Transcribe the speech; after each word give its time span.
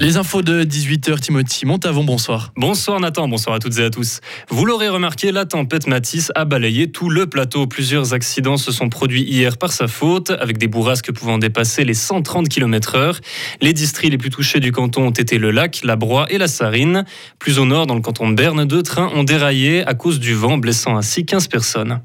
Les 0.00 0.16
infos 0.16 0.42
de 0.42 0.62
18h, 0.62 1.18
Timothy 1.18 1.66
Montavon, 1.66 2.04
bonsoir. 2.04 2.52
Bonsoir 2.54 3.00
Nathan, 3.00 3.26
bonsoir 3.26 3.56
à 3.56 3.58
toutes 3.58 3.78
et 3.78 3.84
à 3.84 3.90
tous. 3.90 4.20
Vous 4.48 4.64
l'aurez 4.64 4.88
remarqué, 4.88 5.32
la 5.32 5.44
tempête 5.44 5.88
Matisse 5.88 6.30
a 6.36 6.44
balayé 6.44 6.92
tout 6.92 7.10
le 7.10 7.26
plateau. 7.26 7.66
Plusieurs 7.66 8.14
accidents 8.14 8.58
se 8.58 8.70
sont 8.70 8.90
produits 8.90 9.24
hier 9.24 9.56
par 9.56 9.72
sa 9.72 9.88
faute, 9.88 10.30
avec 10.30 10.56
des 10.56 10.68
bourrasques 10.68 11.10
pouvant 11.10 11.38
dépasser 11.38 11.84
les 11.84 11.94
130 11.94 12.48
km/h. 12.48 13.18
Les 13.60 13.72
districts 13.72 14.12
les 14.12 14.18
plus 14.18 14.30
touchés 14.30 14.60
du 14.60 14.70
canton 14.70 15.08
ont 15.08 15.10
été 15.10 15.36
le 15.36 15.50
lac, 15.50 15.80
la 15.82 15.96
Broye 15.96 16.26
et 16.30 16.38
la 16.38 16.46
Sarine. 16.46 17.04
Plus 17.40 17.58
au 17.58 17.64
nord, 17.64 17.88
dans 17.88 17.96
le 17.96 18.00
canton 18.00 18.30
de 18.30 18.36
Berne, 18.36 18.64
deux 18.66 18.84
trains 18.84 19.10
ont 19.16 19.24
déraillé 19.24 19.84
à 19.84 19.94
cause 19.94 20.20
du 20.20 20.32
vent, 20.32 20.58
blessant 20.58 20.96
ainsi 20.96 21.26
15 21.26 21.48
personnes. 21.48 22.00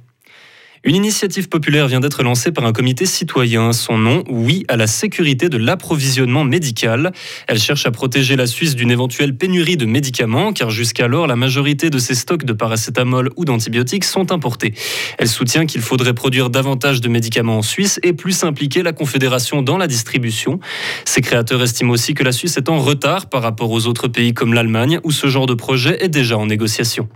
Une 0.86 0.98
initiative 0.98 1.48
populaire 1.48 1.88
vient 1.88 2.02
d'être 2.02 2.24
lancée 2.24 2.52
par 2.52 2.66
un 2.66 2.74
comité 2.74 3.06
citoyen. 3.06 3.72
Son 3.72 3.98
nom, 3.98 4.26
Oui 4.28 4.66
à 4.68 4.76
la 4.76 4.86
sécurité 4.86 5.48
de 5.48 5.56
l'approvisionnement 5.56 6.44
médical. 6.44 7.14
Elle 7.48 7.58
cherche 7.58 7.86
à 7.86 7.92
protéger 7.92 8.36
la 8.36 8.48
Suisse 8.48 8.76
d'une 8.76 8.92
éventuelle 8.92 9.34
pénurie 9.34 9.78
de 9.78 9.86
médicaments, 9.86 10.52
car 10.52 10.72
jusqu'alors, 10.72 11.26
la 11.26 11.38
majorité 11.38 11.90
de 11.90 12.00
ses 12.00 12.16
stocks 12.16 12.44
de 12.44 12.52
paracétamol 12.52 13.30
ou 13.38 13.46
d'antibiotiques 13.46 14.04
sont 14.04 14.34
importés. 14.34 14.74
Elle 15.18 15.30
soutient 15.30 15.66
qu'il 15.66 15.80
faudrait 15.80 16.14
produire 16.14 16.50
davantage 16.50 17.00
de 17.00 17.08
médicaments 17.08 17.60
en 17.60 17.62
Suisse 17.62 18.02
et 18.04 18.12
plus 18.12 18.44
impliquer 18.44 18.84
la 18.84 18.92
Confédération 18.92 19.62
dans 19.62 19.78
la 19.78 19.88
distribution. 19.88 20.60
Ses 21.06 21.22
créateurs 21.22 21.64
estiment 21.64 21.94
aussi 21.94 22.14
que 22.14 22.26
la 22.26 22.34
Suisse 22.34 22.58
est 22.58 22.68
en 22.68 22.80
retard 22.80 23.30
par 23.30 23.42
rapport 23.42 23.72
aux 23.72 23.88
autres 23.88 24.10
pays 24.10 24.34
comme 24.34 24.54
l'Allemagne, 24.54 25.00
où 25.06 25.14
ce 25.14 25.28
genre 25.28 25.46
de 25.46 25.54
projet 25.54 26.04
est 26.04 26.10
déjà 26.10 26.38
en 26.38 26.46
négociation. 26.46 27.08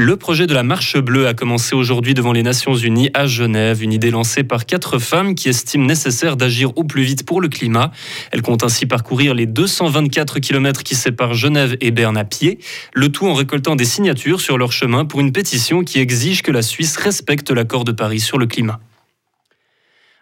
Le 0.00 0.16
projet 0.16 0.46
de 0.46 0.54
la 0.54 0.62
Marche 0.62 0.96
Bleue 0.96 1.26
a 1.26 1.34
commencé 1.34 1.74
aujourd'hui 1.74 2.14
devant 2.14 2.30
les 2.30 2.44
Nations 2.44 2.76
Unies 2.76 3.10
à 3.14 3.26
Genève, 3.26 3.82
une 3.82 3.92
idée 3.92 4.12
lancée 4.12 4.44
par 4.44 4.64
quatre 4.64 5.00
femmes 5.00 5.34
qui 5.34 5.48
estiment 5.48 5.86
nécessaire 5.86 6.36
d'agir 6.36 6.70
au 6.78 6.84
plus 6.84 7.02
vite 7.02 7.26
pour 7.26 7.40
le 7.40 7.48
climat. 7.48 7.90
Elles 8.30 8.42
comptent 8.42 8.62
ainsi 8.62 8.86
parcourir 8.86 9.34
les 9.34 9.46
224 9.46 10.38
km 10.38 10.84
qui 10.84 10.94
séparent 10.94 11.34
Genève 11.34 11.76
et 11.80 11.90
Berne 11.90 12.16
à 12.16 12.22
pied, 12.22 12.60
le 12.94 13.08
tout 13.08 13.26
en 13.26 13.34
récoltant 13.34 13.74
des 13.74 13.84
signatures 13.84 14.40
sur 14.40 14.56
leur 14.56 14.70
chemin 14.70 15.04
pour 15.04 15.18
une 15.18 15.32
pétition 15.32 15.82
qui 15.82 15.98
exige 15.98 16.42
que 16.42 16.52
la 16.52 16.62
Suisse 16.62 16.96
respecte 16.96 17.50
l'accord 17.50 17.82
de 17.82 17.90
Paris 17.90 18.20
sur 18.20 18.38
le 18.38 18.46
climat. 18.46 18.78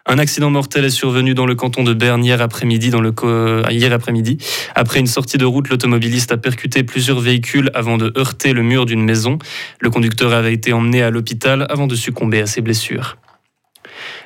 Un 0.09 0.19
accident 0.19 0.49
mortel 0.49 0.85
est 0.85 0.89
survenu 0.89 1.33
dans 1.33 1.45
le 1.45 1.53
canton 1.53 1.83
de 1.83 1.93
Berne 1.93 2.23
hier 2.23 2.41
après-midi. 2.41 2.91
Le 2.91 3.13
hier 3.69 3.91
après-midi, 3.91 4.37
après 4.73 5.01
une 5.01 5.07
sortie 5.07 5.37
de 5.37 5.43
route, 5.43 5.67
l'automobiliste 5.67 6.31
a 6.31 6.37
percuté 6.37 6.83
plusieurs 6.83 7.19
véhicules 7.19 7.69
avant 7.73 7.97
de 7.97 8.13
heurter 8.17 8.53
le 8.53 8.63
mur 8.63 8.85
d'une 8.85 9.03
maison. 9.03 9.37
Le 9.81 9.89
conducteur 9.89 10.31
avait 10.31 10.53
été 10.53 10.71
emmené 10.71 11.03
à 11.03 11.09
l'hôpital 11.09 11.67
avant 11.69 11.87
de 11.87 11.95
succomber 11.95 12.39
à 12.39 12.45
ses 12.45 12.61
blessures. 12.61 13.17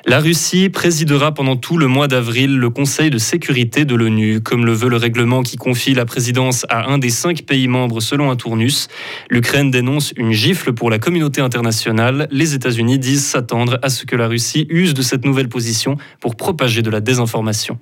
La 0.06 0.20
Russie 0.20 0.68
présidera 0.68 1.32
pendant 1.32 1.56
tout 1.56 1.78
le 1.78 1.86
mois 1.86 2.08
d'avril 2.08 2.58
le 2.58 2.70
Conseil 2.70 3.10
de 3.10 3.18
sécurité 3.18 3.84
de 3.84 3.94
l'ONU, 3.94 4.40
comme 4.40 4.66
le 4.66 4.72
veut 4.72 4.88
le 4.88 4.96
règlement 4.96 5.42
qui 5.42 5.56
confie 5.56 5.94
la 5.94 6.04
présidence 6.04 6.66
à 6.68 6.90
un 6.90 6.98
des 6.98 7.10
cinq 7.10 7.42
pays 7.42 7.68
membres 7.68 8.00
selon 8.00 8.30
un 8.30 8.36
tournus. 8.36 8.88
L'Ukraine 9.30 9.70
dénonce 9.70 10.12
une 10.16 10.32
gifle 10.32 10.72
pour 10.72 10.90
la 10.90 10.98
communauté 10.98 11.40
internationale. 11.40 12.28
Les 12.30 12.54
États-Unis 12.54 12.98
disent 12.98 13.24
s'attendre 13.24 13.78
à 13.82 13.88
ce 13.88 14.04
que 14.04 14.16
la 14.16 14.28
Russie 14.28 14.66
use 14.70 14.94
de 14.94 15.02
cette 15.02 15.24
nouvelle 15.24 15.48
position 15.48 15.96
pour 16.20 16.36
propager 16.36 16.82
de 16.82 16.90
la 16.90 17.00
désinformation. 17.00 17.78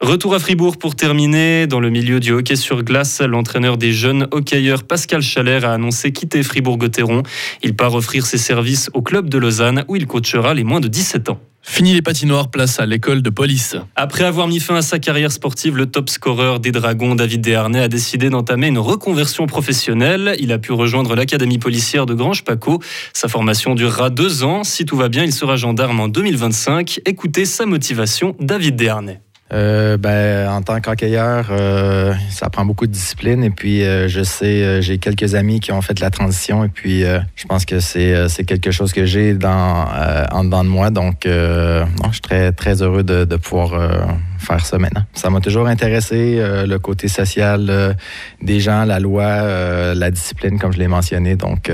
Retour 0.00 0.34
à 0.34 0.38
Fribourg 0.38 0.76
pour 0.76 0.96
terminer. 0.96 1.66
Dans 1.66 1.80
le 1.80 1.88
milieu 1.88 2.20
du 2.20 2.32
hockey 2.32 2.56
sur 2.56 2.82
glace, 2.82 3.20
l'entraîneur 3.20 3.78
des 3.78 3.92
jeunes 3.92 4.26
hockeyeurs 4.32 4.82
Pascal 4.82 5.22
Chalère 5.22 5.64
a 5.64 5.72
annoncé 5.72 6.12
quitter 6.12 6.42
Fribourg-Gotteron. 6.42 7.22
Il 7.62 7.74
part 7.76 7.94
offrir 7.94 8.26
ses 8.26 8.38
services 8.38 8.90
au 8.92 9.02
club 9.02 9.30
de 9.30 9.38
Lausanne 9.38 9.84
où 9.88 9.96
il 9.96 10.06
coachera 10.06 10.52
les 10.52 10.64
moins 10.64 10.80
de 10.80 10.88
17 10.88 11.30
ans. 11.30 11.40
Fini 11.62 11.94
les 11.94 12.02
patinoires, 12.02 12.50
place 12.50 12.78
à 12.78 12.84
l'école 12.84 13.22
de 13.22 13.30
police. 13.30 13.76
Après 13.96 14.24
avoir 14.24 14.46
mis 14.46 14.60
fin 14.60 14.74
à 14.74 14.82
sa 14.82 14.98
carrière 14.98 15.32
sportive, 15.32 15.76
le 15.76 15.86
top 15.86 16.10
scoreur 16.10 16.60
des 16.60 16.72
Dragons, 16.72 17.14
David 17.14 17.40
Desharnais, 17.40 17.80
a 17.80 17.88
décidé 17.88 18.28
d'entamer 18.28 18.66
une 18.66 18.78
reconversion 18.78 19.46
professionnelle. 19.46 20.36
Il 20.38 20.52
a 20.52 20.58
pu 20.58 20.72
rejoindre 20.72 21.14
l'académie 21.14 21.58
policière 21.58 22.04
de 22.04 22.12
Grange-Paco. 22.12 22.80
Sa 23.14 23.28
formation 23.28 23.74
durera 23.74 24.10
deux 24.10 24.44
ans. 24.44 24.62
Si 24.62 24.84
tout 24.84 24.96
va 24.96 25.08
bien, 25.08 25.24
il 25.24 25.32
sera 25.32 25.56
gendarme 25.56 26.00
en 26.00 26.08
2025. 26.08 27.00
Écoutez 27.06 27.46
sa 27.46 27.64
motivation, 27.64 28.36
David 28.38 28.76
Desharnais. 28.76 29.23
Euh, 29.52 29.98
ben, 29.98 30.48
en 30.48 30.62
tant 30.62 30.80
qu'hockeyeur, 30.80 31.48
euh, 31.50 32.14
ça 32.30 32.48
prend 32.48 32.64
beaucoup 32.64 32.86
de 32.86 32.92
discipline. 32.92 33.44
Et 33.44 33.50
puis, 33.50 33.84
euh, 33.84 34.08
je 34.08 34.22
sais, 34.22 34.46
euh, 34.46 34.80
j'ai 34.80 34.96
quelques 34.96 35.34
amis 35.34 35.60
qui 35.60 35.70
ont 35.70 35.82
fait 35.82 36.00
la 36.00 36.10
transition. 36.10 36.64
Et 36.64 36.68
puis, 36.68 37.04
je 37.36 37.46
pense 37.46 37.66
que 37.66 37.78
c'est, 37.78 38.28
c'est 38.28 38.44
quelque 38.44 38.70
chose 38.70 38.92
que 38.92 39.04
j'ai 39.04 39.34
dans, 39.34 39.86
en 40.32 40.44
dedans 40.44 40.64
de 40.64 40.68
moi. 40.70 40.90
Donc, 40.90 41.26
non, 41.26 42.06
je 42.06 42.12
suis 42.12 42.20
très, 42.20 42.52
très 42.52 42.82
heureux 42.82 43.02
de, 43.02 43.24
de 43.24 43.36
pouvoir 43.36 43.90
faire 44.38 44.64
ça 44.64 44.78
maintenant. 44.78 45.04
Ça 45.12 45.30
m'a 45.30 45.40
toujours 45.40 45.66
intéressé, 45.66 46.42
le 46.66 46.76
côté 46.78 47.08
social 47.08 47.96
des 48.42 48.60
gens, 48.60 48.84
la 48.84 48.98
loi, 48.98 49.94
la 49.94 50.10
discipline, 50.10 50.58
comme 50.58 50.72
je 50.72 50.78
l'ai 50.78 50.88
mentionné. 50.88 51.36
Donc, 51.36 51.70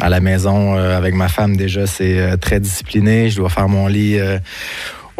à 0.00 0.08
la 0.08 0.20
maison, 0.20 0.74
avec 0.74 1.14
ma 1.14 1.28
femme, 1.28 1.56
déjà, 1.56 1.86
c'est 1.86 2.36
très 2.38 2.60
discipliné. 2.60 3.30
Je 3.30 3.36
dois 3.36 3.50
faire 3.50 3.68
mon 3.68 3.86
lit 3.86 4.18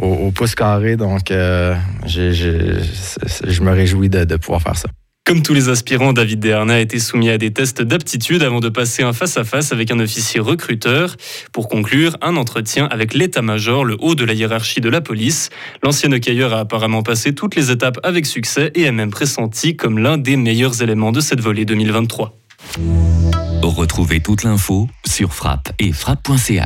au, 0.00 0.30
pouce 0.30 0.54
carré. 0.54 0.96
Donc, 0.96 1.30
euh, 1.30 1.74
je, 2.06 3.62
me 3.62 3.70
réjouis 3.70 4.08
de, 4.08 4.36
pouvoir 4.36 4.62
faire 4.62 4.76
ça. 4.76 4.88
Comme 5.24 5.42
tous 5.42 5.54
les 5.54 5.68
aspirants, 5.68 6.12
David 6.12 6.38
Dernay 6.38 6.74
a 6.74 6.80
été 6.80 7.00
soumis 7.00 7.30
à 7.30 7.38
des 7.38 7.52
tests 7.52 7.82
d'aptitude 7.82 8.44
avant 8.44 8.60
de 8.60 8.68
passer 8.68 9.02
un 9.02 9.12
face-à-face 9.12 9.72
avec 9.72 9.90
un 9.90 9.98
officier 9.98 10.38
recruteur. 10.38 11.16
Pour 11.52 11.68
conclure, 11.68 12.16
un 12.22 12.36
entretien 12.36 12.86
avec 12.86 13.12
l'état-major, 13.12 13.84
le 13.84 13.96
haut 13.98 14.14
de 14.14 14.24
la 14.24 14.34
hiérarchie 14.34 14.80
de 14.80 14.88
la 14.88 15.00
police. 15.00 15.50
L'ancien 15.82 16.12
hockeyeur 16.12 16.54
a 16.54 16.60
apparemment 16.60 17.02
passé 17.02 17.34
toutes 17.34 17.56
les 17.56 17.72
étapes 17.72 17.98
avec 18.04 18.24
succès 18.24 18.70
et 18.76 18.82
est 18.82 18.92
même 18.92 19.10
pressenti 19.10 19.74
comme 19.76 19.98
l'un 19.98 20.16
des 20.16 20.36
meilleurs 20.36 20.80
éléments 20.80 21.10
de 21.10 21.20
cette 21.20 21.40
volée 21.40 21.64
2023. 21.64 22.38
Retrouvez 23.62 24.20
toute 24.20 24.44
l'info 24.44 24.86
sur 25.04 25.34
frappe 25.34 25.72
et 25.80 25.92
frappe.ch. 25.92 26.62